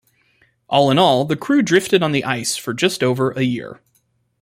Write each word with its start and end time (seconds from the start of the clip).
All 0.67 0.89
in 0.89 0.97
all 0.97 1.25
the 1.25 1.35
crew 1.35 1.61
drifted 1.61 2.01
on 2.01 2.11
the 2.11 2.23
ice 2.25 2.55
for 2.55 2.73
just 2.73 3.03
over 3.03 3.33
a 3.33 3.43
year. 3.43 3.81